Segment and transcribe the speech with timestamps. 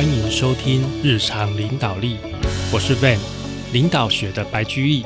[0.00, 2.16] 欢迎收听日常领导力，
[2.72, 3.18] 我是 Van，
[3.70, 5.04] 领导学的白居易。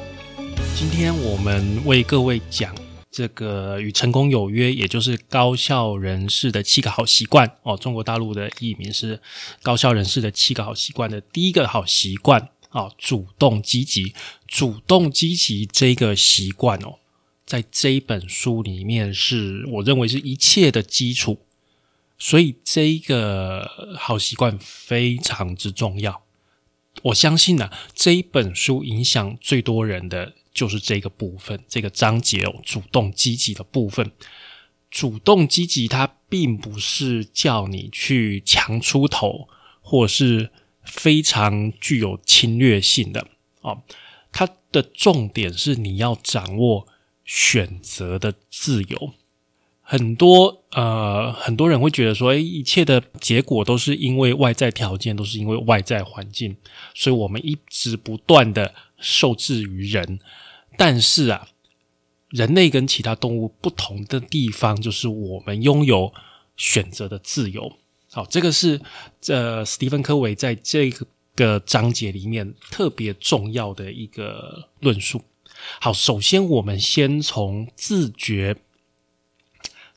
[0.77, 2.73] 今天我们为各位讲
[3.11, 7.77] 这个与成功有约，也就是高效人士的七个好习惯哦。
[7.77, 9.21] 中国大陆的译名是
[9.65, 14.15] 高效人士的七个好习惯的第一个好习惯哦，主动积极。
[14.47, 17.01] 主动积极这个习惯哦，
[17.45, 21.41] 在这一本书里面是我认为是一切的基础。
[22.25, 26.23] 所以这一个好习惯非常之重要。
[27.03, 34.11] 我相信呢，这一本书影响最多人的就是这个部分，这个章节哦，主动积极的部分。
[34.91, 39.47] 主动积极，它并不是叫你去强出头，
[39.83, 40.51] 或是
[40.83, 43.27] 非常具有侵略性的
[43.61, 43.83] 啊。
[44.33, 46.87] 它的重点是你要掌握
[47.27, 49.13] 选择的自由。
[49.87, 56.57] 很多呃，很多人会觉得说，诶，一切的结果都是因为外在条件，都是因为外在环境，
[56.95, 60.19] 所以我们一直不断的受制于人。
[60.79, 61.47] 但是啊，
[62.31, 66.13] 人类跟其他动物不同的地方，就是我们拥有
[66.57, 67.71] 选择的自由。
[68.11, 68.81] 好，这个是
[69.21, 70.91] 这史蒂芬科维在这
[71.37, 75.23] 个章节里面特别重要的一个论述。
[75.79, 78.57] 好，首先我们先从自觉。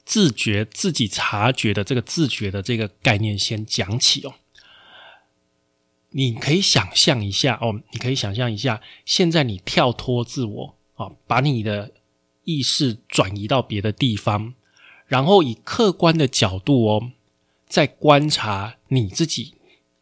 [0.08, 4.36] 自觉自己察觉的这个自觉的这个概念先讲起哦，
[6.12, 11.92] 你可以想象一下哦，你可以想象一下，现在你跳脱自我啊，把你的
[12.46, 14.54] 意识转移到别的地方，
[15.08, 17.12] 然后以客观的角度哦，
[17.68, 19.56] 在观察你自己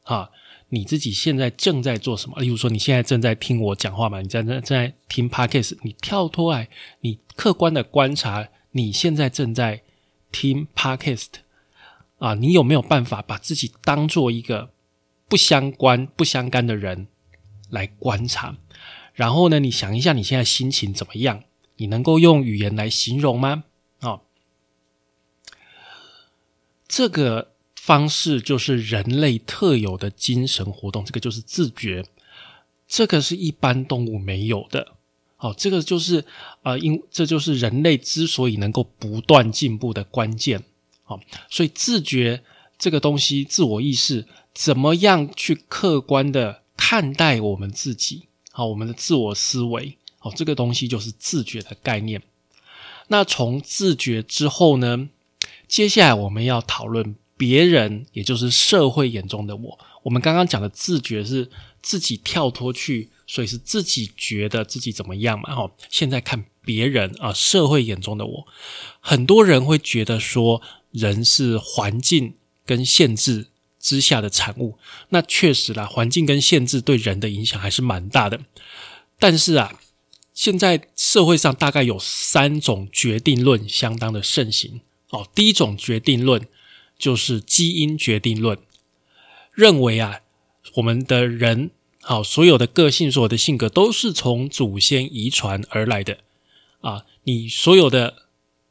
[0.04, 0.30] 啊，
[0.70, 2.40] 你自己现在正在做什么？
[2.40, 4.22] 例如说，你现在正在听我讲话嘛？
[4.22, 6.70] 你在正在听 podcast，你跳脱来，
[7.00, 9.82] 你客观的观察，你现在正在。
[10.38, 11.28] 听 podcast
[12.18, 14.74] 啊，你有没有办法把自己当做一个
[15.30, 17.08] 不相关、不相干的人
[17.70, 18.58] 来观察？
[19.14, 21.46] 然后呢，你想一下你现在心情怎么样？
[21.78, 23.64] 你能够用语言来形容吗？
[24.02, 24.20] 啊，
[26.86, 32.04] 这个方式就是人类特有的精神活动，这个就是自觉，
[32.86, 34.96] 这个是一般动物没有的。
[35.38, 36.24] 哦，这个就是
[36.64, 40.64] 啊，因这就是人类之所以能够不断进步的关键。
[41.04, 41.20] 好，
[41.50, 42.42] 所以自觉
[42.80, 48.28] 这个东西，自我意识怎么样去客观的看待我们自己？
[48.52, 52.22] 好，我们的自我思维，好，这个东西就是自觉的概念。
[53.10, 55.10] 那从自觉之后呢，
[55.68, 59.80] 接下来我们要讨论别人，也就是社会眼中的我。
[60.04, 61.52] 我们刚刚讲的自觉是
[61.82, 63.10] 自己跳脱去。
[63.28, 65.56] 所以是自己觉得自己怎么样嘛？
[65.56, 68.48] 哈，现在看别人啊，社会眼中的我，
[69.00, 73.48] 很多人会觉得说，人是环境跟限制
[73.80, 74.78] 之下的产物。
[75.10, 78.42] 那确实啦，环境跟限制对人的影响还是蛮大的。
[79.18, 79.80] 但是啊，
[80.34, 84.82] 现在社会上大概有三种决定论相当的盛行。
[85.10, 86.48] 哦，第一种决定论
[87.00, 88.58] 就是基因决定论，
[89.52, 90.20] 认为啊，
[90.76, 91.72] 我们的人。
[92.08, 96.20] 好，所有的个性，所有的性格，都是从祖先遗传而来的
[96.82, 97.04] 啊！
[97.24, 98.28] 你所有的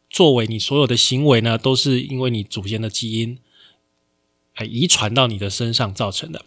[0.09, 3.41] 作为，你所有的行为呢，都是因为你祖先的基因
[4.53, 6.45] 哎遗传到你的身上造成的。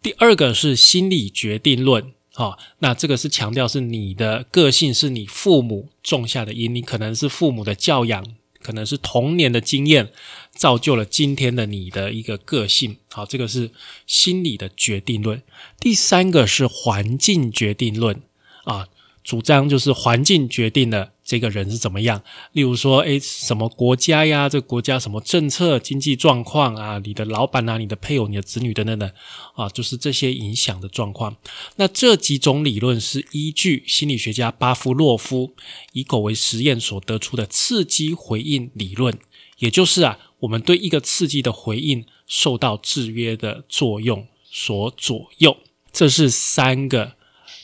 [0.00, 8.36] 第二个是心理决定论，啊，那这个是强调是你的个性是你父母种下的因，你可能是父母的教养。
[8.62, 10.10] 可能是童年的经验
[10.56, 13.70] 造就了今天的你的一个个性，好，这个是
[14.06, 15.42] 心理的决定论。
[15.78, 18.22] 第三个是环境决定论
[18.64, 18.88] 啊。
[19.22, 22.22] 主张就是环境决定了这个人是怎么样，
[22.52, 24.48] 例如说，诶，什么国家呀？
[24.48, 27.00] 这国家什么政策、经济状况啊？
[27.04, 29.10] 你的老板啊，你的配偶、你的子女等等等
[29.56, 31.36] 啊，就是这些影响的状况。
[31.74, 35.56] 那这几种理论是依据心理学家巴夫洛夫
[35.92, 39.18] 以狗为实验所得出的刺激回应理论，
[39.58, 45.56] 也就是啊，我们对一个刺激的回应受到制约的作用所左右。
[45.92, 47.14] 这是三个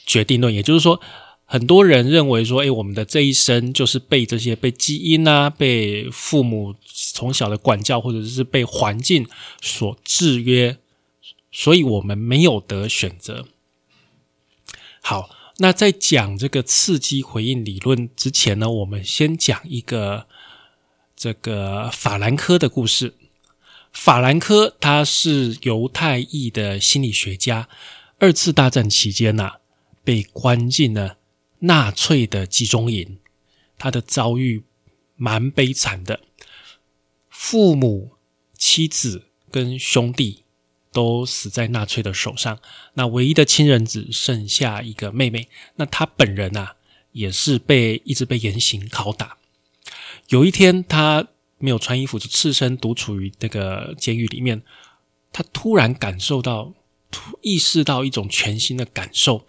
[0.05, 1.01] 决定论，也就是说。
[1.45, 9.27] 很多人认为说，哎，我们的这一生就是被这些被基因啊、被父母从小的管教，或者是被环境
[9.61, 10.79] 所制约，
[11.51, 13.47] 所以我们没有得选择。
[15.03, 15.29] 好，
[15.59, 20.27] 那在讲这个刺激回应理论之前呢，我们先讲一个
[21.23, 23.15] 这个法兰科的故事。
[23.93, 27.69] 法兰科他是犹太裔的心理学家，
[28.19, 29.59] 二次大战期间呐，
[30.03, 31.19] 被关进了。
[31.61, 33.19] 纳粹的集中营，
[33.79, 34.65] 他的遭遇
[35.15, 36.23] 蛮悲惨的，
[37.31, 38.17] 父母、
[38.59, 40.43] 妻子跟兄弟
[40.93, 42.59] 都死在纳粹的手上。
[42.95, 45.49] 那唯一的亲人只剩下一个妹妹。
[45.77, 46.75] 那他本人啊，
[47.13, 49.37] 也是被一直被严刑拷打。
[50.33, 54.63] 有一天，他没有穿衣服，就赤身独处于那个监狱里面。
[55.31, 56.73] 他突然感受到，
[57.11, 59.47] 突意识到一种全新的感受。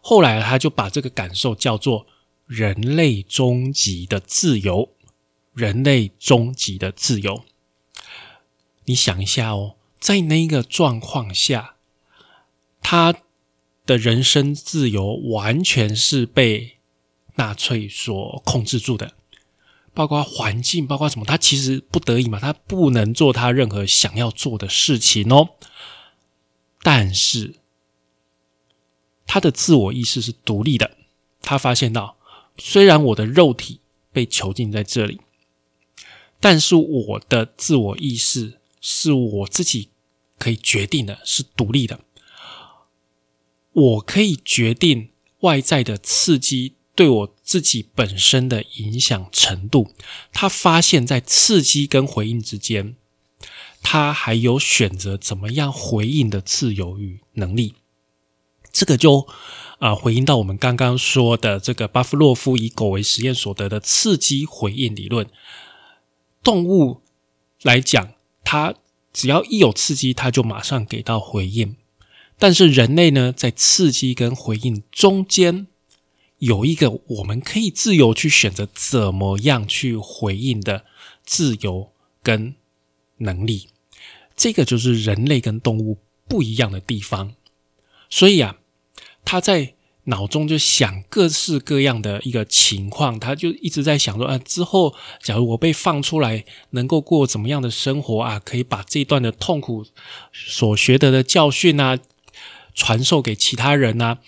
[0.00, 2.06] 后来，他就把这个感受叫做
[2.48, 4.88] “人类终极的自由”。
[5.52, 7.44] 人类终极的自由。
[8.86, 11.74] 你想一下哦，在那个状况下，
[12.80, 13.14] 他
[13.84, 16.78] 的人生自由完全是被
[17.34, 19.12] 纳粹所控制住的，
[19.94, 25.50] 包括环境，包括什么，他其实不得已嘛，他不能做他任何想要做的事情哦。
[26.82, 27.54] 但是，
[29.26, 30.96] 他的自我意识是独立的。
[31.40, 32.16] 他发现到，
[32.56, 33.80] 虽然我的肉体
[34.12, 35.20] 被囚禁在这里。
[36.40, 39.90] 但是我的自我意识是我自己
[40.38, 42.00] 可以决定的，是独立的。
[43.72, 45.10] 我可以决定
[45.42, 49.92] 外在的刺激对我自己本身的影响程度。
[50.32, 52.94] 他发现，在刺激跟回应之间，
[53.82, 57.74] 他还有选择怎么样回应的自由与能力。
[58.72, 59.26] 这个就
[59.78, 65.26] 啊，回应到我们刚刚说的这个巴夫洛夫以狗为实验所得的刺激回应理论。
[66.42, 67.02] 动物
[67.62, 68.12] 来讲，
[68.44, 68.74] 它
[69.12, 71.76] 只要一有刺激，它就马上给到回应。
[72.38, 75.66] 但是人类呢，在刺激跟回应中间，
[76.42, 80.84] 有一个我们可以自由去选择怎么样去回应的
[81.24, 82.56] 自由跟
[83.18, 83.68] 能力。
[84.36, 87.34] 这个就是人类跟动物不一样的地方。
[88.10, 88.56] 所以啊，
[89.24, 89.74] 他在。
[90.06, 98.40] 脑中就想各式各样的一个情况，他就一直在想说啊，之后假如我被放出来，能够过怎么样的生活啊？
[98.44, 99.86] 可以把这段的痛苦
[100.32, 102.00] 所学得的教训啊，
[102.74, 104.18] 传授给其他人啊。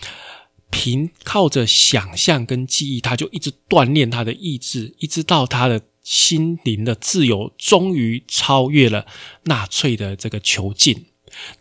[0.77, 9.07] 凭靠着想象跟记忆，他就一直锻炼他的意志，一直到他的心灵的自由，终于超越了
[9.45, 11.07] 纳粹的这个囚禁。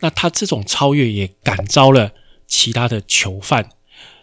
[0.00, 2.12] 那他这种超越也感召了
[2.48, 3.70] 其他的囚犯。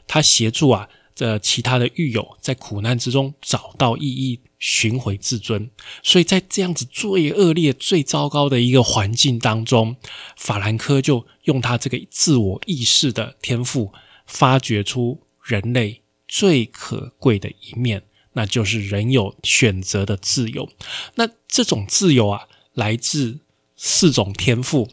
[0.08, 5.72] 他协助啊，这其他的狱友在苦难之中找到意义，寻回自尊。
[6.04, 9.96] 所以在这样子最恶劣、最糟糕的一个环境当中，
[10.36, 13.94] 法兰克就用他这个自我意识的天赋，
[14.26, 18.04] 发掘出人类最可贵的一面，
[18.34, 20.70] 那就是人有选择的自由。
[21.16, 23.40] 那这种自由啊，来自
[23.76, 24.90] 四种天赋。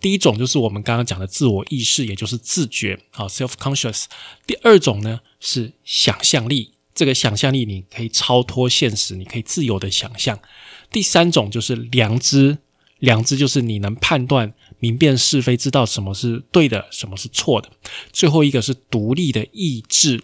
[0.00, 4.06] 第一种就是我们刚刚讲的自我意识，也就是自觉，好，self-conscious。
[4.46, 10.38] 第二种呢是想象力，这个想象力你可以超脱现实，你可以自由的想象。
[10.90, 12.58] 第三种就是良知，
[12.98, 17.70] 良知就是你能判断、明辨是非，知道什么是对的，什么是错的。
[18.12, 20.20] 最后一个是独立的意志，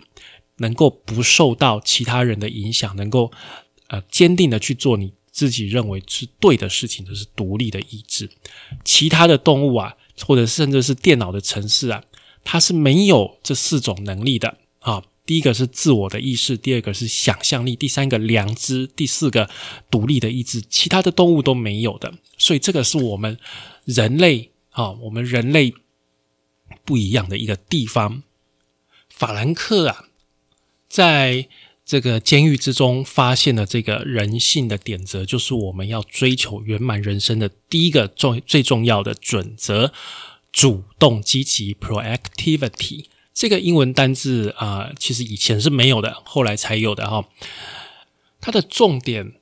[0.56, 3.30] 能够不受到其他人的影响，能够
[3.86, 5.12] 呃坚定的去做你。
[5.30, 8.30] 自己认为是对的事情，就是独立的意志。
[8.86, 12.02] 其他的动物啊，或者甚至是电脑的城市啊，
[12.42, 15.02] 它是没有这四种能力的啊。
[15.26, 19.50] 第一个是自我的意识，第二个是想象力，第三个良知，第四个
[19.90, 20.62] 独立的意志。
[20.62, 23.36] 其他的动物都没有的，所以这个是我们
[23.84, 25.74] 人类啊，我们人类
[26.84, 28.22] 不一样的一个地方。
[29.10, 30.04] 法兰克啊，
[30.88, 31.48] 在。
[31.88, 39.92] 这个监狱之中发现的这个人性的点则，就是我们要追求圆满人生的第一个重最重要的准则——
[40.50, 43.04] 主动积极 （proactivity）。
[43.36, 47.28] 这个英文单字啊，其实以前是没有的，后来才有的哈。
[48.40, 49.34] 它的重点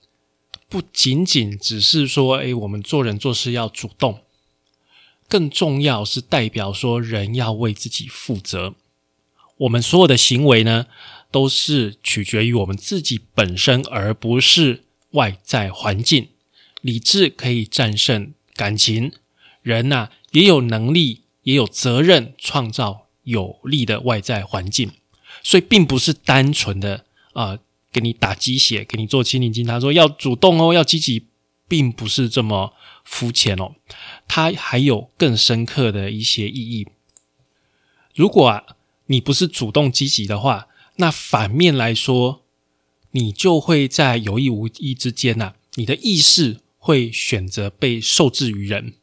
[0.68, 4.22] 不仅仅只是说，哎，我们做人做事要主动，
[5.28, 8.74] 更重要是代表说，人要为自己负责。
[9.58, 10.86] 我们所有的行为呢？
[11.30, 16.30] 都是取决于我们自己本身，而不是外在环境。
[16.80, 19.12] 理智可以战胜感情，
[19.62, 24.90] 人呐也有能力，也有责任创造有利的外在环境。
[25.42, 27.58] 所以，并不是单纯的啊，
[27.92, 31.26] 给你打鸡血，给你做心灵鸡汤，说要主动哦，要积极，
[31.66, 32.72] 并不是这么
[33.04, 33.74] 肤浅哦。
[34.28, 36.86] 它还有更深刻的一些意义。
[38.14, 38.64] 如果啊，
[39.06, 42.44] 你不是主动积极的话，那反面来说，
[43.10, 48.94] 你就会在有意无意之间呐，你的意识会选择被受制于人，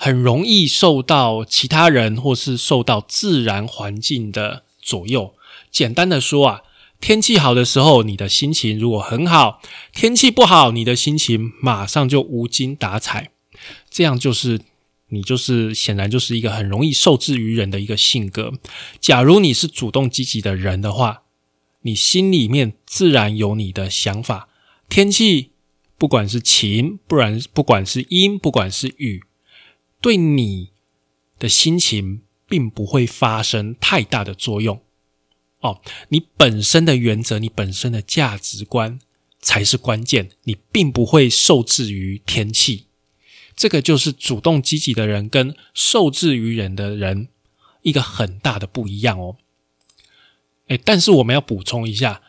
[0.00, 5.34] 很容易受到其他人或是受到自然环境的左右。
[5.72, 6.62] 简单的说啊，
[7.00, 9.60] 天气好的时候，你的心情如果很好；
[9.92, 13.32] 天气不好，你的心情马上就无精打采。
[13.90, 14.60] 这样就是
[15.08, 18.52] 你就是显然就是一个很容易受制于人的一个性格。
[19.00, 21.22] 假如你是主动积极的人的话，
[21.82, 24.48] 你心里面自然有你的想法。
[24.88, 25.50] 天气
[25.98, 29.24] 不管是晴，不然不管是阴，不管是雨，
[30.00, 30.70] 对你
[31.38, 34.80] 的心情并不会发生太大的作用。
[35.60, 39.00] 哦，你本身的原则，你本身的价值观
[39.40, 40.30] 才是关键。
[40.44, 42.86] 你并不会受制于天气。
[43.56, 47.28] 这个就是主动积极的人跟受制于人的人
[47.82, 49.36] 一个很大的不一样哦。
[50.68, 52.22] 哎，但是我们要补充一下，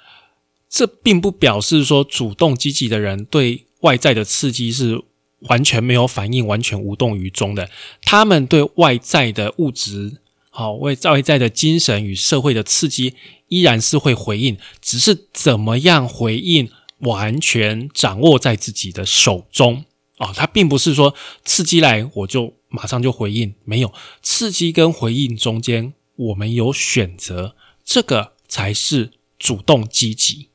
[0.68, 5.04] 这并不表示说主动积极的人对外在的刺激是
[5.42, 7.70] 完全没有反应、完全无动于衷的。
[8.04, 10.18] 他们对外在的物质、
[10.50, 13.16] 好外外在的精神与社会的刺激
[13.48, 16.70] 依然是会回应，只是怎么样回应，
[17.00, 19.86] 完全掌握在自己的手中。
[20.18, 21.16] 啊，它并不是说
[21.46, 27.56] 刺激来我就马上就回应，没有刺激跟回应中间我们有选择，
[27.86, 30.50] 这个才是主动积极。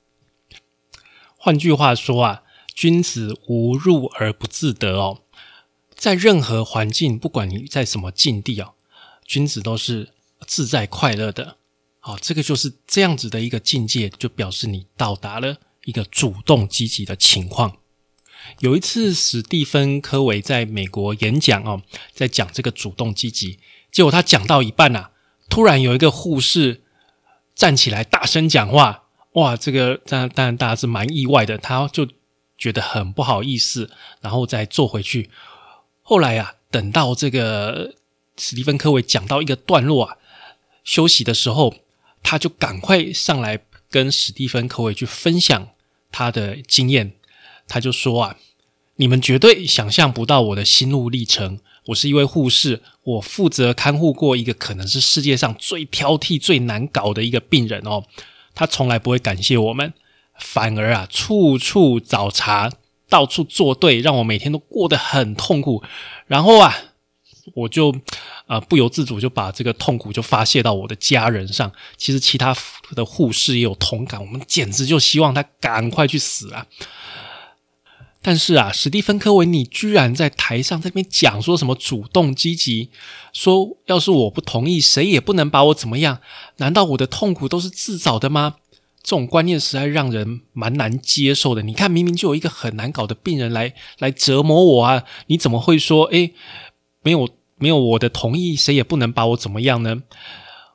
[1.38, 2.42] 换句话说啊，
[2.74, 5.22] 君子无入而不自得哦，
[5.94, 8.74] 在任何环境，不管你在什么境地哦，
[9.24, 10.10] 君子都是
[10.46, 11.56] 自在快乐的。
[12.00, 17.78] 好，这个就是这样子的一个境界，就表示你到达了一个主动积极的情况。
[18.58, 21.80] 有一次，史蒂芬·科维在美国演讲哦，
[22.12, 23.58] 在讲这个主动积极。
[23.90, 25.10] 结果他讲到一半呐，
[25.48, 26.82] 突然有一个护士
[27.54, 29.04] 站起来大声讲话。
[29.34, 32.06] 哇，这个当然当然大家是蛮意外的，他就
[32.56, 35.30] 觉得很不好意思，然后再坐回去。
[36.02, 37.94] 后来啊，等到这个
[38.36, 40.16] 史蒂芬·科维讲到一个段落啊，
[40.82, 41.74] 休息的时候，
[42.22, 45.68] 他就赶快上来跟史蒂芬·科维去分享
[46.10, 47.12] 他的经验。
[47.66, 48.36] 他就说啊，
[48.96, 51.60] 你们绝对想象不到我的心路历程。
[51.86, 58.04] 我是一位护士，我负责看护过一个可能是世界上最挑剔、最难搞的一个病人哦。
[58.54, 59.92] 他从来不会感谢我们，
[60.38, 62.70] 反而啊，处处找茬，
[63.08, 65.82] 到处作对，让我每天都过得很痛苦。
[66.26, 66.74] 然后啊，
[67.54, 67.94] 我就
[68.46, 71.70] 啊不由自主就把这个痛苦就发泄到我的家人上。
[71.96, 72.56] 其实其他
[72.94, 76.66] 的护士也有同感，我们简直就希望他赶快去死啊！
[78.26, 82.88] 但是啊，史蒂芬·科维，你居然在台上这边讲说什么主动积极，
[83.34, 86.20] 说要是我不同意，谁也不能把我怎么样？
[86.56, 88.56] 难道我的痛苦都是自找的吗？
[89.04, 91.62] 这种观念实在让人蛮难接受的。
[91.62, 96.32] 你看，明明就有一个很难搞的病人来来折磨我啊，你怎么会说，诶，
[97.02, 100.02] 没有没有我的同意，谁也不能把我怎么样呢？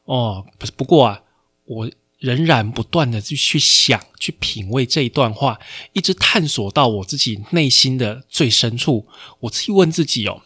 [0.05, 0.45] 哦，
[0.77, 1.23] 不，过啊，
[1.65, 1.91] 我。
[2.19, 5.57] 仍然不断的去去想、去品味这一段话，
[5.93, 9.07] 一直探索到我自己内心的最深处。
[9.39, 10.41] 我自己问自己哦，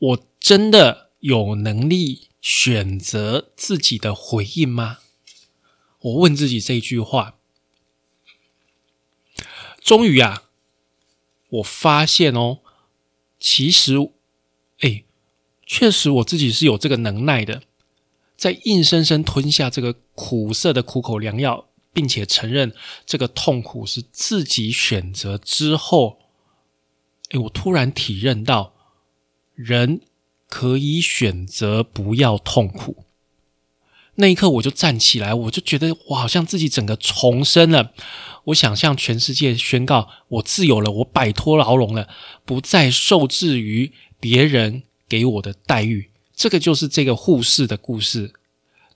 [0.00, 4.98] 我真的有能力选择自己的回应吗？
[6.00, 7.34] 我问自己这一句话。
[9.80, 10.44] 终于啊，
[11.48, 12.58] 我发现哦，
[13.40, 13.94] 其实，
[14.80, 15.04] 哎，
[15.64, 17.62] 确实我自己是有这个能耐的。
[18.36, 22.72] 在硬生生吞下这个苦涩的苦口良药，并且承认
[23.04, 26.20] 这个痛苦是自己选择之后，
[27.30, 28.74] 哎，我突然体认到，
[29.54, 30.02] 人
[30.48, 33.06] 可以选择不要痛苦。
[34.20, 37.92] 那一刻，我就站起来，我就觉得我好像自己整个重生了。
[38.46, 42.08] 我想向全世界宣告：我自由了，我摆脱牢笼了，
[42.44, 46.10] 不再受制于别人给我的待遇。
[46.34, 48.32] 这个就是这个护士的故事，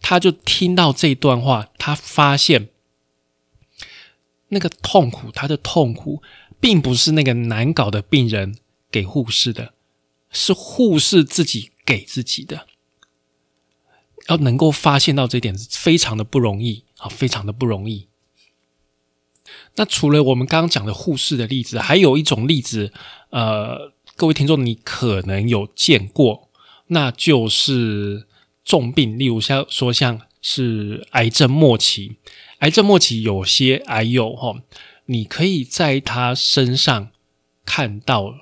[0.01, 2.71] 他就听到这段话，他发现
[4.49, 6.21] 那个痛苦，他的痛苦
[6.59, 8.57] 并不是那个难搞的病人
[8.91, 9.73] 给护士的，
[10.33, 12.67] 是护士自己给自己的。
[14.29, 18.09] 要能够发现到这一点，非常的不容易啊，非常的不容易。
[19.77, 22.93] 那除了我们刚刚讲的护士的例子，还有一种例子，
[23.31, 26.49] 呃，各位听众，你可能有见过。
[26.89, 28.27] 那就是
[28.65, 32.17] 重病，例如像说像是癌症末期，
[32.59, 34.63] 癌症末期有些癌友哈，
[35.07, 37.11] 你可以在他身上
[37.65, 38.35] 看到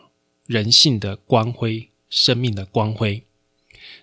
[0.47, 3.23] 人性的光辉、生命的光辉。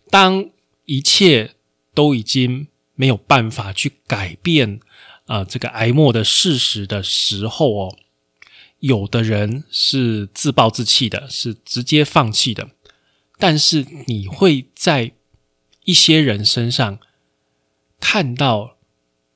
[0.10, 0.50] 当
[0.86, 1.56] 一切
[1.98, 4.80] 都已经没有办法去改变
[5.26, 7.98] 啊这个癌末的事实的时候哦，
[8.78, 12.70] 有的人是自暴自弃的，是直接放弃的。
[13.40, 15.14] 但是你会在
[15.86, 17.00] 一些人身上
[18.00, 18.78] 看到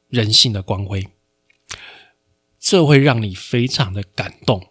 [0.10, 1.08] 人性的光辉，
[2.60, 4.70] 这会让你非常的感动。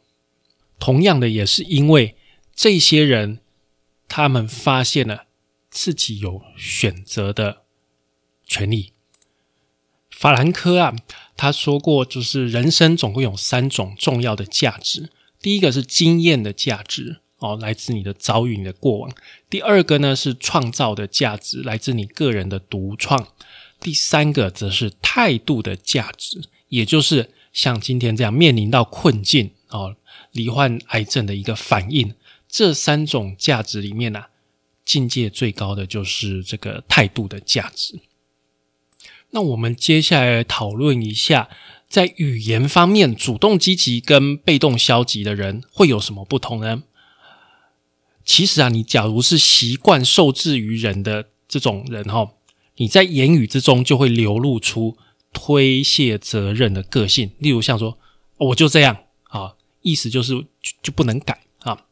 [0.79, 2.15] 同样的，也是因为
[2.55, 3.41] 这些人
[4.07, 5.25] 他们发现了
[5.69, 7.65] 自己有选择的
[8.51, 8.93] 权利。
[10.11, 10.97] 法兰科啊，
[11.37, 15.09] 他说过，就是人生总共有三种重要的价值。
[15.41, 19.11] 第一个是经验的价值，哦，来自你的遭遇、你的过往；
[19.49, 23.23] 第二个呢是创造的价值，来自你个人的独创；
[23.81, 29.97] 第三个则是态度的价值，也就是像今天这样面临到困境，哦，
[30.33, 32.13] 罹患癌症的一个反应。
[32.47, 34.25] 这三种价值里面呢，
[34.85, 38.01] 境界最高的就是这个态度的价值。
[39.33, 41.49] 那我们接下来讨论一下，
[41.89, 46.83] 在语言方面，主动积极跟被动消极的人会有什么不同呢？
[48.25, 52.31] 其实啊，你假如是习惯受制于人的这种人哈，
[52.77, 54.97] 你在言语之中就会流露出
[55.33, 57.31] 推卸责任的个性。
[57.39, 57.99] 例如像说，
[58.37, 61.87] 我就这样啊，意思就是就就不能改啊。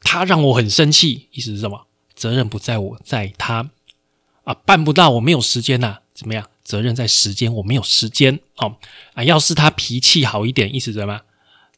[0.00, 1.86] 他让我很生气，意思是什么？
[2.14, 3.70] 责任不在我，在他
[4.44, 6.48] 啊，办不到，我没有时间呐，怎么样？
[6.68, 8.76] 责任在时间，我没有时间哦
[9.14, 9.24] 啊！
[9.24, 11.22] 要是他脾气好一点，意思什么？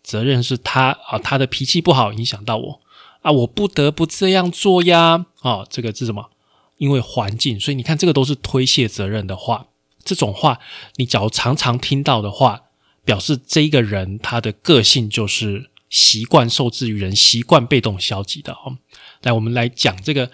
[0.03, 2.81] 责任是他啊，他的脾气不好，影响到我
[3.23, 5.27] 啊，我不得不这样做呀！
[5.43, 6.31] 啊，这个是什么？
[6.79, 9.69] 因为环境，所以你看，这个都是推卸责任的话。
[10.05, 10.59] 这种话，
[10.97, 12.63] 你假如常常听到的话，
[13.05, 18.79] 表示这一个人他的个性就是习惯受制于人，习惯被动消极的哦。
[19.23, 20.33] 来，我们来讲这个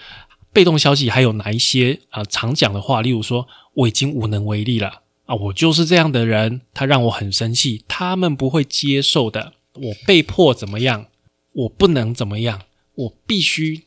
[0.50, 3.46] 被动消极还有哪一些啊常讲的话，例如说。
[3.76, 5.34] 我已经无能为力了啊！
[5.34, 9.52] 我就是这样的人，他让我很生气，他们不会接受的。
[9.74, 11.06] 我被迫怎么样？
[11.52, 12.62] 我不能怎么样？
[12.94, 13.82] 我必须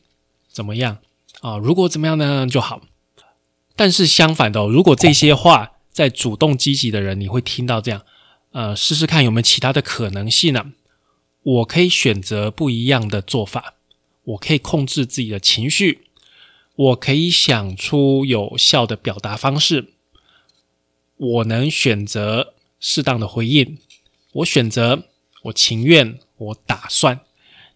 [0.48, 0.98] 怎么样
[1.40, 1.58] 啊？
[1.58, 2.82] 如果怎么样呢就好。
[3.74, 8.02] 但是相反的，如果这些话在主动积极的人，你会听到这样，
[8.52, 10.72] 呃，试试看有没有其他的可能性呢？
[11.42, 13.74] 我可以选择不一样的做法，
[14.22, 16.06] 我可以控制自己的情绪。
[16.80, 19.92] 我可以想出有效的表达方式，
[21.18, 23.76] 我能选择适当的回应，
[24.32, 25.04] 我选择，
[25.42, 27.20] 我情愿，我打算。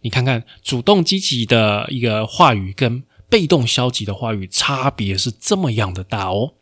[0.00, 6.54] 你看看，主动积极的一个话语跟被动消极的话语差别是这么样的大哦。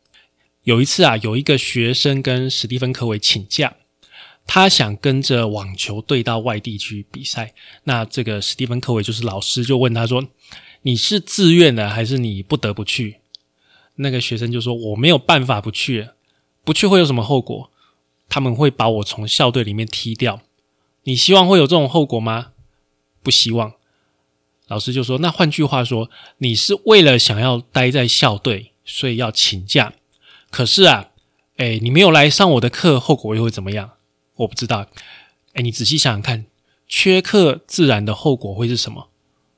[0.64, 3.76] 有一次啊，有一个学生跟史蒂芬·科维请假，
[4.48, 7.54] 他想跟着网球队到外地去比赛。
[7.84, 10.24] 那这个史蒂芬·科维就是老师，就问他说。
[10.82, 13.18] 你是自愿的还是你不得不去？
[13.96, 16.08] 那个学生就说：“我没有办法不去，
[16.64, 17.70] 不去会有什么后果？
[18.28, 20.40] 他们会把我从校队里面踢掉。
[21.04, 22.52] 你希望会有这种后果吗？
[23.22, 23.74] 不希望。”
[24.68, 29.92] 老师就说：“那换句话说，你是为了想要待在校队，所以要请假。
[30.50, 31.10] 可是啊，
[31.58, 33.92] 哎，你没有来上我的课，后果又会怎么样？
[34.36, 34.86] 我不知道。
[35.52, 36.46] 哎，你仔细想想看，
[36.88, 39.10] 缺课自然的后果会是什么？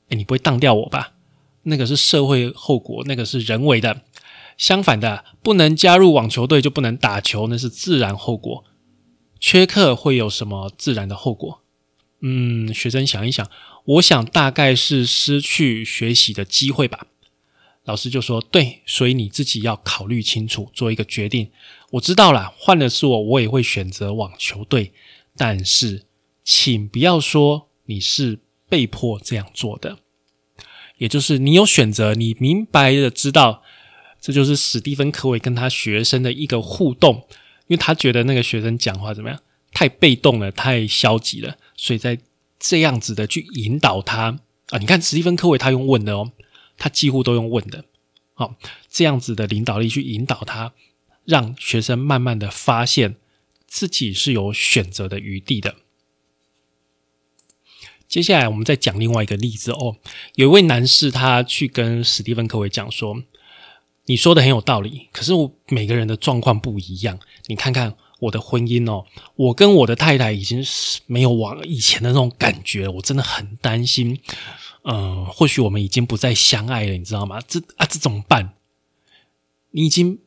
[0.09, 1.13] 哎，你不会当掉我吧？”
[1.65, 4.03] 那个是社会后果，那个是人为的。
[4.57, 8.65] 相反的，不能加入网球队就不能打球，那是自然后果。
[9.41, 11.61] 缺课会有什么自然的后果？
[12.21, 13.51] 嗯，学生想一想，
[13.85, 17.07] 我想大概是失去学习的机会吧。
[17.85, 21.51] 老师就说：“对，所以你自己要考虑清楚，做一个决定。
[21.91, 24.93] 我知道了，换的是我，我也会选择网球队。
[25.37, 26.05] 但是，
[26.43, 28.39] 请不要说你是
[28.71, 29.99] 被迫这样做的。”
[30.99, 33.63] 也就是你有选择，你明白的知道，
[34.21, 37.27] 这就是史蒂芬·科维跟他学生的一个互动，
[37.67, 39.41] 因为他觉得那个学生讲话怎么样，
[39.73, 42.19] 太被动了，太消极了，所以在
[42.59, 44.39] 这样子的去引导他
[44.71, 44.79] 啊。
[44.79, 46.33] 你看史蒂芬·科维他用问的哦，
[46.79, 47.85] 他几乎都用问的，
[48.35, 48.55] 好，
[48.89, 50.73] 这样子的领导力去引导他，
[51.25, 53.17] 让学生慢慢的发现
[53.67, 55.75] 自己是有选择的余地的。
[58.15, 59.97] 接下来我们再讲另外一个例子哦。
[60.37, 63.21] 有一位男士，他去跟史蒂芬·科维讲说
[64.07, 67.19] ：“你说的很有道理，可是我每个人的状况不一样。
[67.49, 74.21] 你看看我的婚姻哦，我跟我的太太已经是没有往以前的那种感觉，我真的很担心。
[74.85, 77.41] 嗯，或许我们已经不再相爱了，你知道吗？
[77.49, 78.53] 这啊，这怎么办？
[79.73, 80.21] 你已经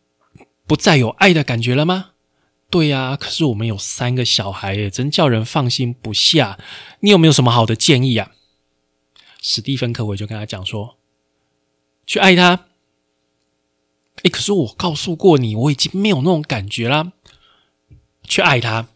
[0.68, 2.10] 不再有爱的感觉了吗？”
[2.70, 6.60] 对呀，可是我们有三个小孩耶，真叫人放心不下。
[7.00, 8.32] 你有没有什么好的建议啊？
[9.42, 10.98] 史蒂芬·科维就跟他讲说
[12.08, 12.68] ：“去爱他。”
[14.24, 17.14] 哎，可是我告诉过你，我已经没有那种感觉啦。
[18.24, 18.90] 去爱他。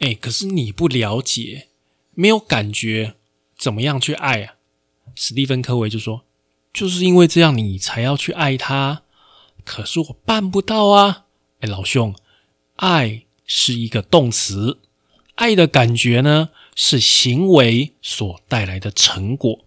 [0.00, 1.68] 哎，可是你不了解，
[2.12, 3.16] 没有感觉，
[3.56, 4.54] 怎么样去爱啊？
[5.14, 6.24] 史蒂芬·科维就说
[6.72, 9.02] ：“就是因为这样，你才要去爱他。”
[9.64, 11.26] 可是我办不到啊！
[11.60, 12.14] 哎，老兄，
[12.76, 14.78] 爱是一个动词，
[15.34, 19.64] 爱的感觉呢是行为所带来的成果。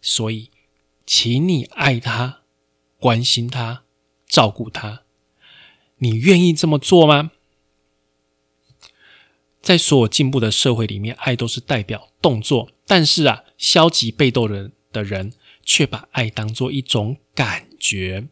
[0.00, 0.50] 所以，
[1.04, 2.40] 请你爱他、
[2.98, 3.82] 关心他、
[4.26, 5.02] 照顾他。
[5.98, 7.32] 你愿意这么做吗？
[9.60, 18.28] 在所有进步的社会里面，爱都是代表动作，但是啊，消极被动的的人却把爱当做一种感觉。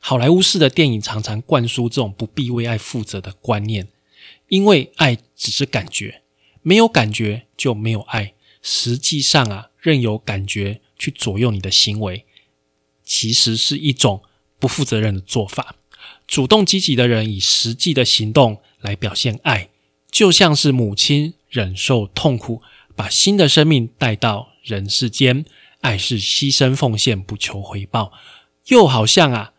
[0.00, 3.88] 好莱坞式的电影常常灌输这种不必为爱负责的观念，
[4.48, 6.22] 因为爱只是感觉，
[6.62, 8.34] 没有感觉就没有爱。
[8.60, 12.26] 实际上啊，任由感觉去左右你的行为，
[13.04, 14.22] 其实是一种
[14.58, 15.76] 不负责任的做法。
[16.26, 19.70] 主动积极的人以实际的行动来表现爱，
[20.10, 22.60] 就像是母亲忍受痛苦，
[22.96, 25.44] 把新的生命带到人世间。
[25.80, 28.12] 爱是牺牲奉献，不求回报，
[28.66, 29.52] 又好像啊。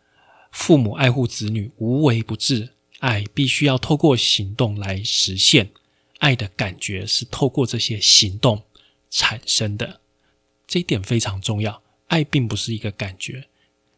[0.52, 2.73] 父母爱护子女，无微不至。
[3.00, 5.72] 爱必须要透过行动来实现，
[6.20, 8.64] 爱的感觉是透过这些行动
[9.10, 10.02] 产生的。
[10.68, 11.82] 这一点非常重要。
[12.08, 13.48] 爱并不是一个感觉，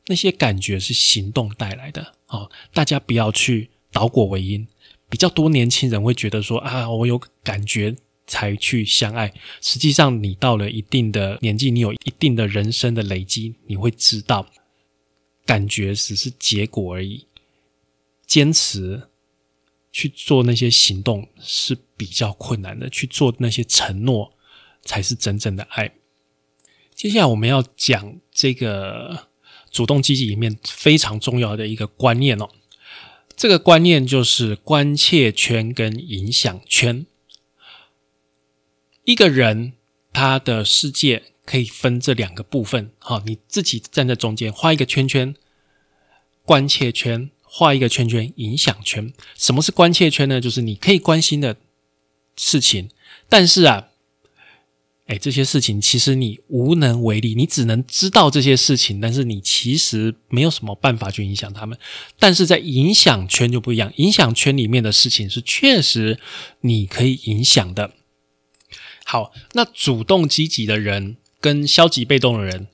[0.07, 2.13] 那些感觉是行动带来的。
[2.25, 4.67] 好，大家不要去倒果为因。
[5.09, 7.95] 比较多年轻人会觉得说啊，我有感觉
[8.27, 9.33] 才去相爱。
[9.61, 14.45] 实际上，你到了一定的年纪，你有一定的人生的累积，你会知道。
[15.45, 17.25] 感觉只是结果而已，
[18.31, 19.09] 坚持
[19.91, 24.33] 去做那些行动是比较困难的，去做那些承诺
[24.83, 25.91] 才是真正的爱。
[26.95, 29.27] 接下来我们要讲这个
[29.69, 32.47] 主动积极里面非常重要的一个观念哦，
[33.35, 37.05] 这个观念就是关切圈跟影响圈。
[39.03, 39.73] 一个人
[40.13, 41.23] 他的世界。
[41.43, 45.35] 可以分这两个部分，好，你自己站在中间，画一个圈圈，
[46.45, 49.11] 关切圈，画一个圈圈，影响圈。
[49.35, 50.39] 什么是关切圈呢？
[50.39, 51.57] 就是你可以关心的
[52.37, 52.89] 事情，
[53.27, 53.89] 但是啊，
[55.07, 61.77] 哎，这些事情其实你无能为力，你只能知道这些事情，但是你其实没有什么办法去影响他们。
[62.17, 66.19] 但是在影响圈就不一样，影响圈里面的事情是确实
[66.61, 67.93] 你可以影响的。
[69.03, 71.17] 好，那主动积极的人。
[71.43, 72.67] 跟消极被动的人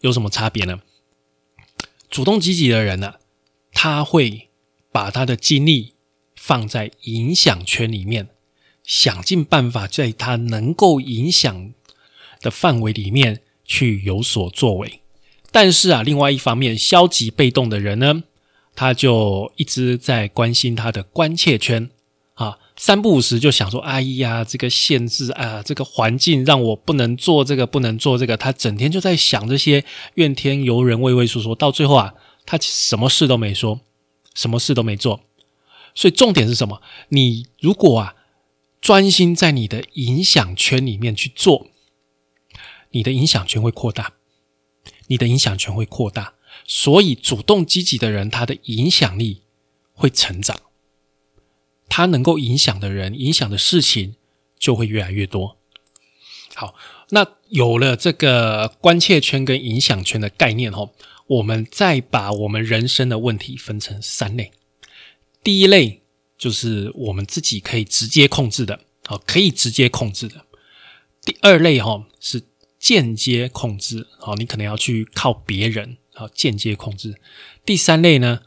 [0.00, 0.80] 有什么差别呢？
[2.08, 3.16] 主动积极的人呢，
[3.78, 4.48] 他会
[4.90, 5.92] 把他的精力
[6.34, 8.28] 放在影响圈里面，
[8.82, 11.72] 想尽办法在他能够影响
[12.40, 15.00] 的范围里面去有所作为。
[15.52, 18.22] 但是啊，另外一方面，消极被动的人呢，
[18.74, 21.90] 他就一直在关心他的关切圈
[22.32, 22.58] 啊。
[22.78, 29.84] 三不五时就想说：“哎呀，这个限制啊，这个环境让我不能做这个，不能做这个。”他整天就在想这些
[30.14, 32.14] 怨天尤人、畏畏缩缩，到最后啊，
[32.46, 33.80] 他什么事都没说，
[34.34, 35.20] 什么事都没做。
[35.94, 36.80] 所以重点是什么？
[37.08, 38.14] 你如果啊
[38.80, 41.66] 专心在你的影响圈里面去做，
[42.90, 44.12] 你的影响圈会扩大，
[45.08, 46.34] 你的影响圈会扩大。
[46.64, 49.42] 所以主动积极的人，他的影响力
[49.92, 50.60] 会成长。
[51.88, 54.16] 他能够影响的人、影响的事情
[54.58, 55.56] 就会越来越多。
[56.54, 56.74] 好，
[57.10, 60.94] 那有了这个关切圈跟影响圈的概念后，
[61.26, 64.52] 我们再把我们人生的问题分成三类。
[65.42, 66.02] 第一类
[66.38, 70.44] 就是我们自己可以直接控制的，好，可以直接控制的。
[71.24, 72.42] 第二类哈是
[72.78, 77.16] 间接控制，好，你可能要去靠别人，好，间接控制。
[77.64, 78.40] 第三类呢，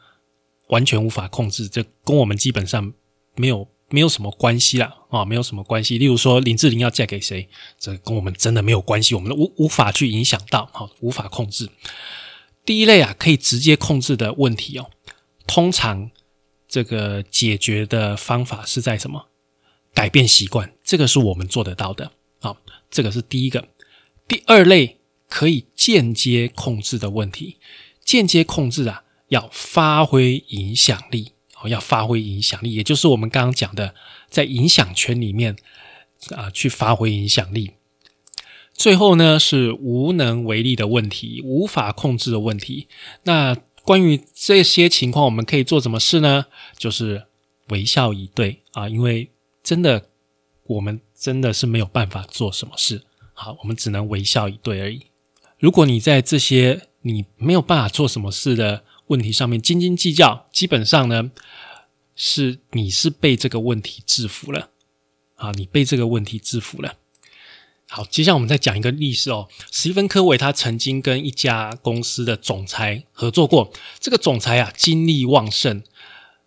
[0.67, 2.93] 完全无法控制，这跟我们基本上。
[3.35, 5.97] 没有没有什么关系啦，啊，没有什么关系。
[5.97, 7.47] 例如说林志玲要嫁给谁，
[7.79, 11.69] 这跟我们真的没有关系，我们无无法去影响到，好，无法控制。
[12.65, 14.89] 第一类啊，可以直接控制的问题哦，
[15.47, 16.11] 通常
[16.67, 19.27] 这个解决的方法是在什么？
[19.93, 22.55] 改变习惯，这个是我们做得到的，啊，
[22.91, 23.67] 这个是第一个。
[24.27, 27.57] 第二类可以间接控制的问题，
[28.05, 31.67] 间接控制啊，要发挥影响力哦。
[31.67, 33.95] 要发挥影响力，也就是我们刚刚讲的，
[34.29, 35.55] 在影响圈里面
[36.35, 37.71] 啊，去发挥影响力。
[38.79, 42.87] 最后呢，是无能为力的问题，无法控制的问题。
[43.23, 46.45] 那关于这些情况，我们可以做什么事呢？
[46.77, 47.25] 就是
[47.67, 49.29] 微笑以对啊，因为
[49.61, 50.07] 真的，
[50.65, 53.03] 我们真的是没有办法做什么事。
[53.33, 55.01] 好，我们只能微笑以对而已。
[55.57, 58.85] 如果你在这些你没有办法做什么事的。
[59.09, 61.31] 问题上面斤斤计较，基本上呢，
[62.15, 64.69] 是你是被这个问题制服了
[65.33, 66.93] 啊，你被这个问题制服了。
[67.91, 69.47] 好，接下来我们再讲一个例子哦。
[69.71, 75.81] 史蒂芬科维他曾经跟一家公司的总裁合作过，这个总裁啊精力旺盛，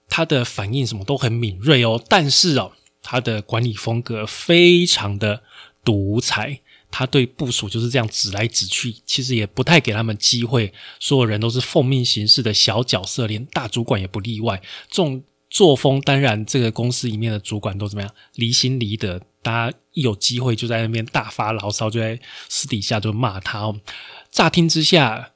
[0.09, 2.01] 他的反应什么都很敏锐哦。
[2.09, 2.71] 但是哦，
[3.03, 5.43] 他的管理风格非常的
[5.85, 6.61] 独裁，
[6.93, 14.63] 他对部署就是这样指来指去，其实也不太给他们机会，所有人都是奉命行事的小角色，连大主管也不例外。
[14.89, 23.61] 这种作风，当然这个公司里面的主管都怎么样，离心离德，大家一有机会就在那边大发牢骚，就在私底下就骂他。
[23.61, 23.81] 哦。
[24.31, 25.31] 乍听之下。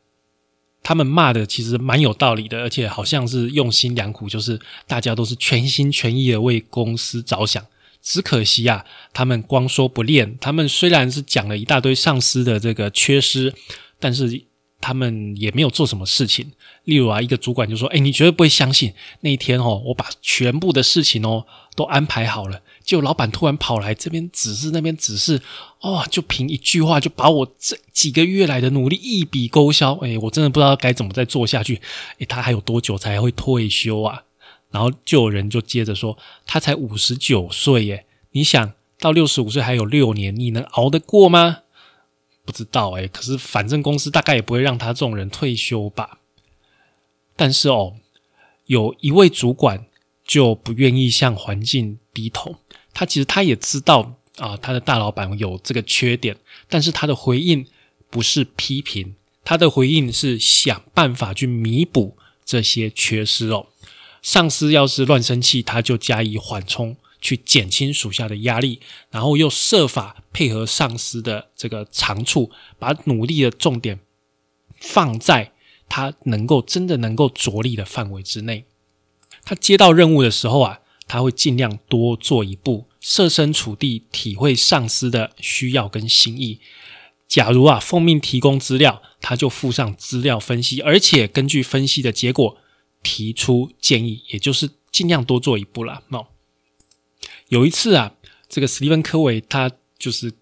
[0.88, 7.66] 他们骂的其实蛮有道理的，而且好像是用心良苦，就是大家都是全心全意的为公司着想。
[8.00, 10.38] 只可惜啊，他们光说不练。
[10.38, 13.52] 他们虽然是讲了一大堆上司的这个缺失，
[13.98, 14.44] 但是
[14.80, 16.52] 他们也没有做什么事情。
[16.84, 25.42] 例如啊，一个主管就说：“哎，你绝对不会相信，那一天哦，我把全部的事情哦都安排好了。”就老板突然跑来这边指示那边指示，
[25.80, 29.94] 哦，就凭一句话就把我这几个月来的努力一笔勾销。
[30.02, 31.80] 哎，我真的不知道该怎么再做下去。
[32.20, 34.22] 哎，他还有多久才会退休啊？
[34.70, 41.58] 然后就有人就接着说，他才五十九岁耶，你想到六十五岁还有六年，你能熬得过吗？
[42.46, 46.20] 不知道哎，可是反正公司大概也不会让他这种人退休吧。
[47.34, 47.96] 但是哦，
[48.64, 49.84] 有一位主管
[50.24, 52.56] 就不愿意向环境低头。
[52.94, 56.36] 他其实他也知道啊，他的大老板有这个缺点，
[56.68, 57.66] 但是他的回应
[58.08, 63.66] 不是批评，他的回应是想办法去弥补这些缺失哦。
[64.22, 73.98] 上司要是乱生气，他就加以缓冲，去减轻属下的压力，然后又设法配合上司的这个长处，把努力的重点
[74.80, 75.52] 放在
[75.88, 78.64] 他能够真的能够着力的范围之内。
[79.44, 80.80] 他接到任务的时候啊。
[81.08, 86.58] 他会尽量多做一步，设身处地体会上司的需要跟心意。
[87.28, 92.58] 假如啊，奉命提供资料，他就附上资料分析，而且根据分析的结果
[93.04, 96.02] 提出建议，也就是尽量多做一步了。
[96.10, 96.26] 喏，
[97.48, 98.12] 有一次啊，
[98.48, 100.32] 这个史蒂芬科维他就是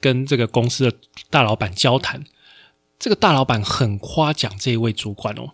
[0.00, 0.96] 跟这个公司的
[1.30, 2.24] 大老板交谈，
[2.98, 5.52] 这个大老板很夸奖这一位主管哦。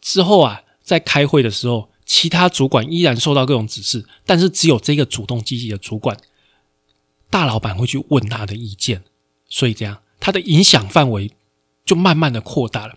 [0.00, 1.90] 之后啊，在开会的时候。
[2.10, 6.16] 其他主管依然受到各种指示，但是只有这个主动积极的主管，
[7.28, 9.04] 大老板会去问他的意见，
[9.46, 11.30] 所以这样他的影响范围
[11.84, 12.94] 就慢慢的扩大了。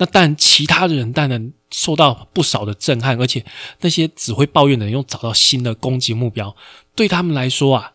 [0.00, 3.44] 那但其他的人当然受到不少的震撼，而且
[3.82, 6.56] 那些只会抱怨的人又找到新的攻击目标，
[6.94, 7.92] 对他们来说啊，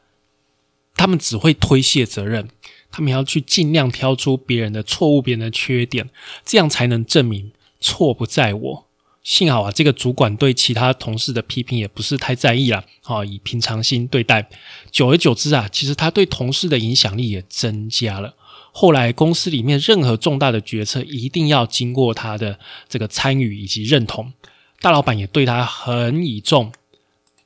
[0.95, 2.47] 他们只会推卸责任，
[2.91, 6.07] 他们要去尽量挑出别人的错误、别人的缺点，
[6.45, 8.85] 这样才能证明错不在我。
[9.23, 14.47] 幸好啊，这个主管对其他同事的批评也不是太在意了，啊，以平常心对待。
[14.91, 18.35] 久而久之啊，其实他对同事的影响力也增加了。
[18.77, 22.59] 后来公司里面任何重大的决策，一定要经过他的
[22.89, 24.33] 这个参与以及认同。
[24.81, 26.73] 大老板也对他很倚重。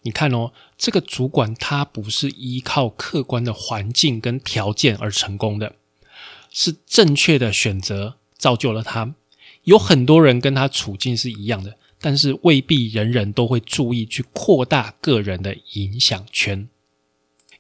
[0.02, 5.76] 你看哦，这个主管他不是依靠客观的环境跟条件而成功的，
[6.50, 9.14] 是正确的选择造就了他。
[9.66, 16.68] 有很多人跟他处境是一样的，但是未必人人都会注意去扩大个人的影响圈。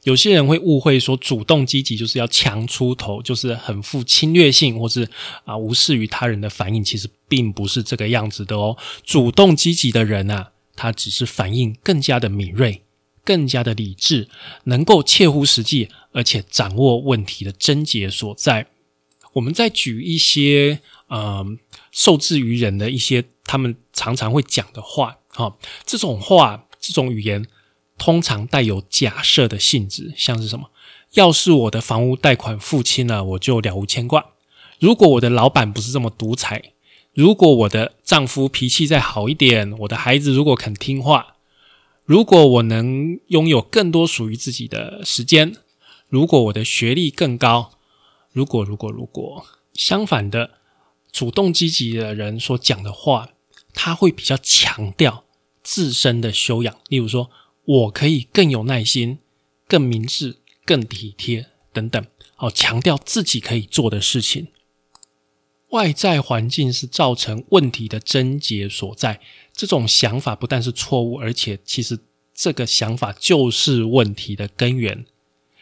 [0.03, 5.07] 有些人会误会说，主动积极就是要强出头，就是很富侵略性，或是
[5.45, 6.83] 啊无视于他人的反应。
[6.83, 8.77] 其实并不是这个样子的哦。
[9.03, 12.83] 主动积极的人啊，他只是反应更加的敏锐，
[13.23, 14.27] 更加的理智，
[14.65, 18.67] 能够切乎实际，而且掌握问题的症结所在。
[19.33, 21.59] 我们再举一些嗯。
[21.91, 27.43] 受制于人的一些，他们常常会讲的话，哈，这种话，这种语言，
[27.99, 30.71] 通常带有假设的性质，像是什么？
[31.13, 34.21] 要是我的房屋贷款付清了，我就了无牵挂；
[34.79, 36.71] 如果我的老板不是这么独裁，
[37.13, 41.35] 如果我的丈夫脾气再好一点，我的孩子如果肯听话，
[42.05, 45.55] 如果我能拥有更多属于自己的时间，
[46.07, 47.73] 如果我的学历更高，
[48.31, 50.51] 如果如果如果，相反的。
[51.11, 53.29] 主动积极的人所讲的话，
[53.73, 55.23] 他会比较强调
[55.63, 57.31] 自身的修养，例如说，
[57.69, 59.19] 我可以更有耐心、
[59.67, 62.03] 更明智、更体贴等等，
[62.35, 64.47] 好强调自己可以做的事情。
[65.69, 69.21] 外在环境是造成问题的症结所在，
[69.53, 71.99] 这种想法不但是错误，而且其实
[72.33, 75.05] 这个想法就是问题的根源。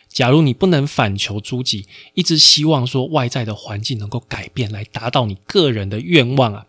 [0.08, 6.67] 假如你不能反求诸己，一直希望说外在的环境能够改变来达到你个人的愿望啊，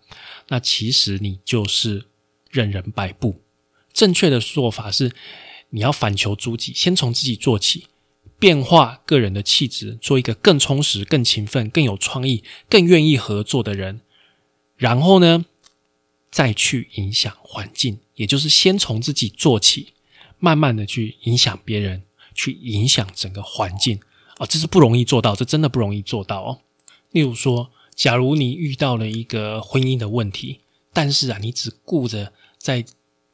[0.49, 2.07] 那其实你就是
[2.51, 3.41] 任人摆布。
[3.99, 5.11] 正确的做法是，
[5.71, 7.89] 你要反求诸己，先从自己做起，
[8.39, 14.01] 变化个人的气质，做一个更充实、更勤奋、更有创意、更愿意合作的人。
[14.77, 15.45] 然后呢，
[16.31, 19.95] 再去影响环境，也就是先从自己做起。
[20.39, 23.99] 慢慢的去影响别人，去影响整个环境
[24.37, 26.61] 啊，这是不容易做到，这真的不容易做到哦。
[27.11, 30.61] 例如说，假如你遇到了一个婚姻的问题，
[30.93, 32.85] 但是啊，你只顾着在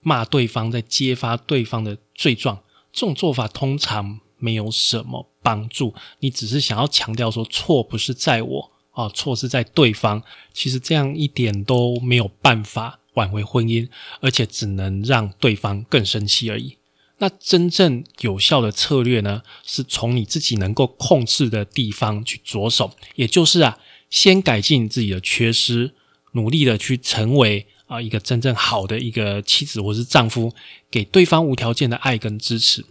[0.04, 2.62] 骂对方，在揭发对方的罪状，
[2.92, 5.92] 这种做法通常没有什么帮助。
[6.20, 10.22] 你只是想要强调说，错不是在我啊，错是在对方。
[10.52, 13.88] 其实这样一点都没有办法挽回婚姻，
[14.20, 16.76] 而且只能让对方更生气而已。
[17.18, 23.78] 那真正有效的策略呢，是从你自己能够控制的地方去着手，也就是啊，
[24.10, 25.94] 先改进自己的缺失，
[26.32, 30.52] 努力的去成为啊一个真正好的一个妻子或是丈夫，
[30.90, 32.84] 给对方无条件的爱跟支持。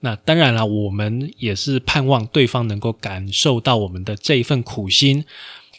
[0.00, 5.24] 那当然了，我们也是盼望对方能够感受到我们的这一份苦心，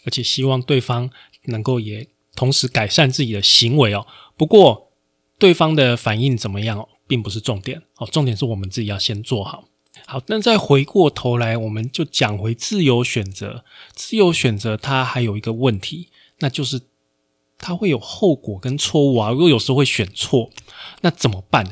[0.05, 1.09] 而且希望对方
[1.45, 4.05] 能够也同时改善自己的行为哦。
[4.35, 4.91] 不过，
[5.37, 6.87] 对方的反应怎么样？
[7.07, 9.63] 并不是重点哦，重点是我们自己要先做好。
[10.05, 13.63] 好，那再回过头来，我们就讲回自由选择。
[13.93, 16.81] 自由选择它还有一个问题，那就是
[17.57, 19.31] 它会有后果跟错误啊。
[19.31, 20.51] 如果有时候会选错，
[21.01, 21.71] 那怎么办呢？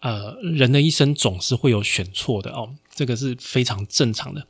[0.00, 4.46] 呃，人的一生总是会有选错的哦，这个是非常正常的。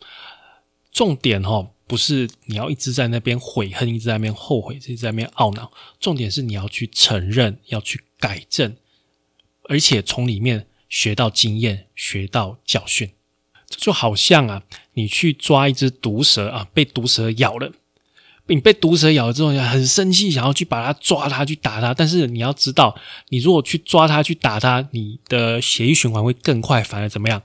[0.92, 5.72] 重点哦，不是你要一直在那边悔恨，一直在那边后悔，一直在那边懊恼。
[5.98, 8.77] 重点是你要去承认，要去改正。
[9.64, 13.12] 而且从里面学到经验，学到教训，
[13.66, 14.62] 这就好像啊，
[14.94, 17.72] 你去抓一只毒蛇啊，被毒蛇咬了，
[18.55, 21.93] 你被毒蛇咬了之后，很生气，想要去把它抓它，去打它。
[21.93, 27.43] 但是你要知道，你如果去抓它，去打它，你的血液循环会更快，反而怎么样，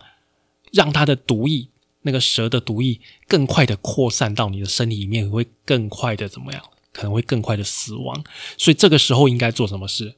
[0.72, 1.68] 让它的毒液，
[2.02, 6.62] 那个蛇的毒液更快的扩散到你的身体里面，会更快的怎么样？
[6.92, 8.24] 可能会更快的死亡。
[8.58, 10.16] 所以这个时候应该做什么事？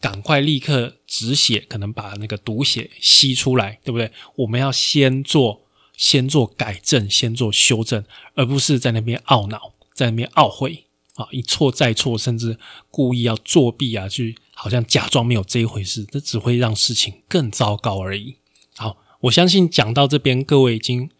[0.00, 4.10] 赶快立刻止血，可能把那个毒血吸出来，对不对？
[4.36, 5.62] 我们要先做，
[5.96, 8.04] 先做改正，先做修正，
[8.34, 10.84] 而不是在那边懊恼，在那边懊悔
[11.14, 11.26] 啊！
[11.32, 12.56] 一错再错，甚至
[12.90, 18.36] 故意要作弊啊，去好像假装没有这一回事，这只会让事情更糟糕而已。
[18.76, 21.10] 好，我相信讲到这边，各位已经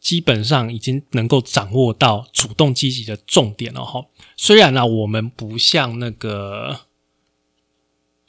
[0.00, 4.06] 基本上已经能够掌握到主动积极的重点了哈。
[4.36, 6.80] 虽然呢，我们不像那个。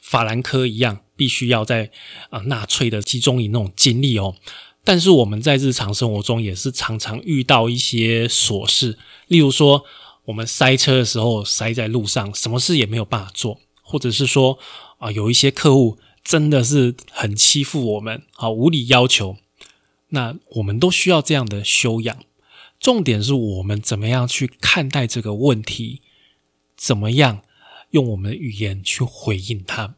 [0.03, 1.89] 法兰科一样，必须要在
[2.31, 4.35] 啊纳粹的集中营那种经历哦。
[4.83, 9.85] 但是我们在日常生活中也是常常遇到一些琐事，例如说
[10.25, 14.57] 我们塞车的时候塞在路上，什么事也没有办法做，或者是说
[14.97, 19.37] 啊有一些客户真的是很欺负我们啊无理要求，
[20.09, 22.17] 那我们都需要这样的修养。
[22.79, 26.01] 重点是我们怎么样去看待这个问题，
[26.75, 27.41] 怎么样
[27.91, 29.95] 用我们的语言去回应他。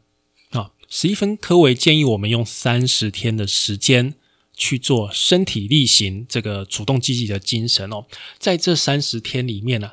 [0.50, 4.14] 啊史蒂芬·科维建议我们用三十天的时间
[4.56, 8.06] 去做身体力行，这个主动积极的精神哦。
[8.38, 9.92] 在这三十天里面呢，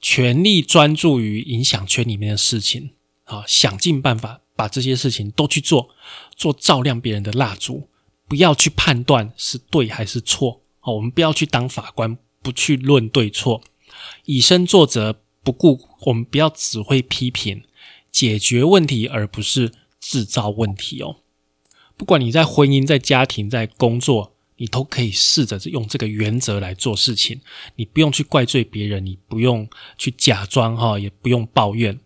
[0.00, 2.90] 全力专注于影响圈里面的事情
[3.24, 5.90] 啊，想尽办法把这些事情都去做，
[6.36, 7.88] 做照亮别人的蜡烛。
[8.26, 13.62] 不要去判断是对还是错哦，我们不要去当法官，不去论对错，
[14.24, 17.62] 以身作则，不顾我们不要只会批评，
[18.10, 19.72] 解决问题，而不是。
[20.06, 21.16] 制造问题哦，
[21.96, 27.40] 不管你在婚姻、在家庭、在工作，你都可以试着用这个原则来做事情。
[27.76, 31.98] 你不用去怪罪别人，你不用去假装哈，也不用抱怨，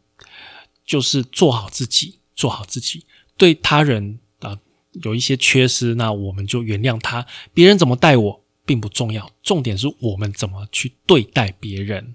[0.85, 3.05] 就是做好自己，做好自己。
[3.37, 4.59] 对他人啊
[5.05, 7.27] 有一些缺失，那我们就原谅他。
[7.55, 12.15] 别人怎么待我并不重要，重点是我们怎么去对待别人。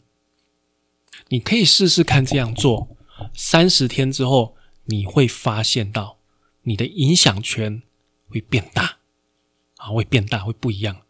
[1.30, 2.96] 你可以试试看这样做，
[3.34, 4.56] 三十天之后。
[4.86, 6.18] 你会发现到
[6.64, 7.82] 你的影响圈
[8.28, 8.98] 会变大，
[9.78, 11.02] 啊，会变大，会不一样。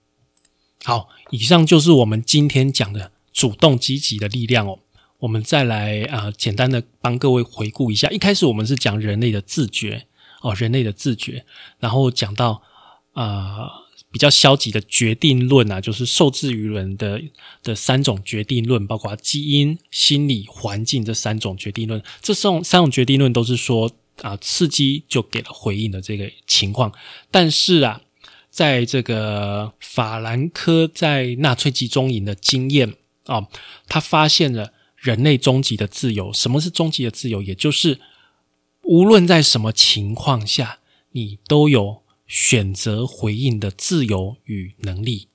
[0.84, 4.80] 好，以上就是我们今天讲的主动积极的力量哦。
[5.20, 8.10] 我们再来啊，简单的帮各位回顾一下。
[8.10, 10.08] 一开始我们是讲人类的自觉
[10.42, 11.46] 哦，人类的自觉，
[11.80, 12.62] 然后讲到
[13.14, 13.82] 啊。
[14.12, 17.20] 比较消极的决定论啊，就是受制于人的
[17.64, 22.00] 的三种决定论，包括基因、心理、环境这三种决定论。
[22.22, 23.92] 这三种三种决定论都是说
[24.22, 26.94] 啊，刺激就给了回应的这个情况。
[27.32, 28.02] 但是啊，
[28.50, 32.94] 在这个法兰科在纳粹集中营的经验
[33.26, 33.48] 啊，
[33.88, 36.32] 他发现了人类终极的自由。
[36.32, 37.42] 什么是终极的自由？
[37.42, 38.00] 也就是
[38.84, 40.80] 无论在什么情况下，
[41.12, 42.04] 你都有。
[42.26, 45.28] 选择回应的自由与能力，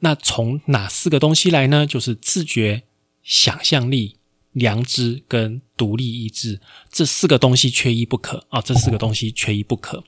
[0.00, 1.86] 那从哪四个东西来呢？
[1.86, 2.82] 就是自觉、
[3.22, 4.16] 想象力、
[4.54, 8.60] 良知跟独立意志这四个东西缺一不可啊！
[8.60, 10.02] 这四个东西缺一不可。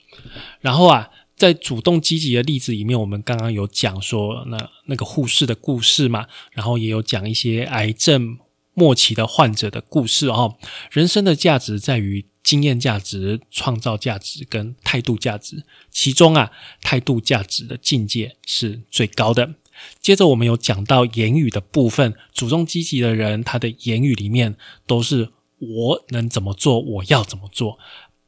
[0.61, 8.39] 然后啊，在主动积极的例子里面，我们刚刚有讲说那那个护士的故事嘛，然后也有讲一些癌症
[8.75, 10.57] 末期的患者的故事哦。
[10.91, 19.55] 人生的价值在于经验价值、创造价值跟态度价值，其中啊，态度价值的境界是最高的。
[20.01, 24.57] 接着我们有讲到言语的部分，主动积极的人，他的言语里面
[24.87, 27.79] 都是我能怎么做，我要怎么做。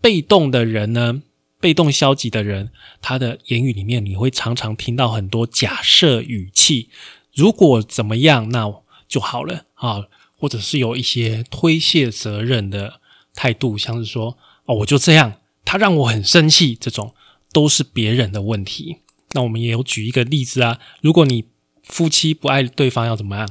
[0.01, 1.22] 被动的人呢，
[1.61, 2.70] 被动消极的人，
[3.03, 6.88] 他的言语里面你会常常听到很多假设语气，
[7.34, 8.72] 如果怎么样那
[9.09, 10.05] 就好了啊，
[10.36, 13.01] 或者是有一些推卸责任的
[13.34, 17.14] 态度，像是说哦我就这样，他让我很生气，这种
[17.53, 18.99] 都是别人的问题。
[19.32, 21.44] 那我们也有举一个例子啊，如果你
[21.82, 23.48] 夫妻不爱对方，要怎么样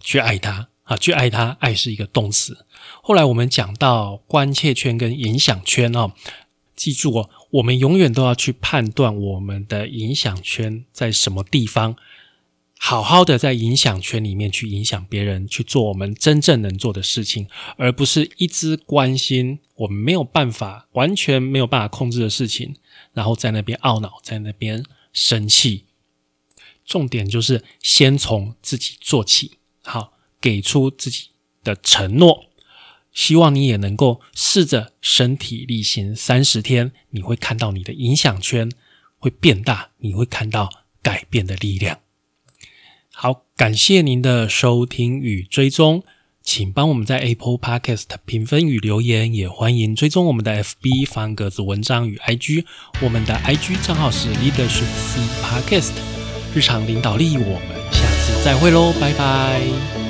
[0.00, 0.96] 去爱他啊？
[0.96, 2.66] 去爱他，爱是一个动词。
[3.02, 6.12] 后来我们讲到关切圈跟影响圈哦，
[6.74, 11.96] 记住哦，我们永远都要去判断我们的影响圈在什么地方，
[12.78, 22.76] 好好的在影响圈里面去影响别人，去做我们真正能做的事情，而不是一直关心我们没有办法、完全没有办法控制的事情。
[23.12, 25.86] 然后在那边懊恼，在那边生气。
[26.84, 31.30] 重点就是先从自己做起，好，给出自己
[31.64, 32.44] 的承诺。
[33.12, 38.70] 希望你也能够试着身体力行三十天，你会看到你的影响圈
[39.18, 40.70] 会变大，你会看到
[41.02, 42.00] 改变的力量。
[43.18, 46.02] 好，感谢您的收听与追踪。
[46.42, 52.66] 请帮我们在 Apple Podcast 评分与留言，也欢迎追踪我们的 FB 方格子文章与 IG。
[53.00, 55.92] 我们的 IG 账号是 Leadership C Podcast，
[56.54, 57.38] 日常领导力。
[57.38, 60.05] 我们下次再会喽，拜拜。